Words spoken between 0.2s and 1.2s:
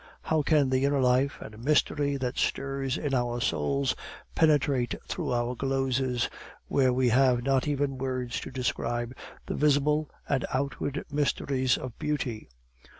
How can the inner